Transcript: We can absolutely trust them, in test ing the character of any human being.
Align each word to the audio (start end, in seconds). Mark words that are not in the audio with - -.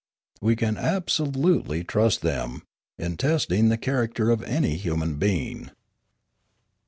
We 0.41 0.55
can 0.55 0.77
absolutely 0.77 1.83
trust 1.83 2.23
them, 2.23 2.63
in 2.97 3.17
test 3.17 3.51
ing 3.51 3.69
the 3.69 3.77
character 3.77 4.31
of 4.31 4.41
any 4.45 4.75
human 4.75 5.17
being. 5.17 5.69